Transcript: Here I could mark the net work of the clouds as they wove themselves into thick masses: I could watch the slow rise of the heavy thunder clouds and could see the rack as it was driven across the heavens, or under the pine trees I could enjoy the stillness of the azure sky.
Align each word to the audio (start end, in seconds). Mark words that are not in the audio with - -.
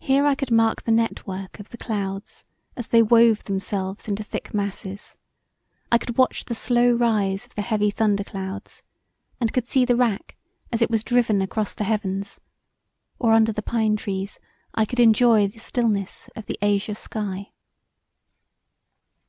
Here 0.00 0.26
I 0.26 0.34
could 0.34 0.50
mark 0.50 0.82
the 0.82 0.90
net 0.90 1.24
work 1.24 1.60
of 1.60 1.68
the 1.70 1.76
clouds 1.76 2.44
as 2.76 2.88
they 2.88 3.00
wove 3.00 3.44
themselves 3.44 4.08
into 4.08 4.24
thick 4.24 4.52
masses: 4.52 5.16
I 5.92 5.98
could 5.98 6.18
watch 6.18 6.46
the 6.46 6.54
slow 6.56 6.96
rise 6.96 7.46
of 7.46 7.54
the 7.54 7.62
heavy 7.62 7.92
thunder 7.92 8.24
clouds 8.24 8.82
and 9.40 9.52
could 9.52 9.68
see 9.68 9.84
the 9.84 9.94
rack 9.94 10.36
as 10.72 10.82
it 10.82 10.90
was 10.90 11.04
driven 11.04 11.40
across 11.42 11.74
the 11.74 11.84
heavens, 11.84 12.40
or 13.20 13.30
under 13.34 13.52
the 13.52 13.62
pine 13.62 13.94
trees 13.94 14.40
I 14.74 14.84
could 14.84 14.98
enjoy 14.98 15.46
the 15.46 15.60
stillness 15.60 16.28
of 16.34 16.46
the 16.46 16.58
azure 16.60 16.96
sky. 16.96 17.52